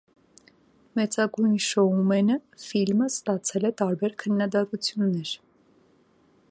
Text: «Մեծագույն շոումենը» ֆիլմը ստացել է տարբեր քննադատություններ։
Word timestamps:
«Մեծագույն 0.99 1.51
շոումենը» 1.65 2.37
ֆիլմը 2.63 3.09
ստացել 3.15 3.69
է 3.69 3.73
տարբեր 3.83 4.15
քննադատություններ։ 4.23 5.35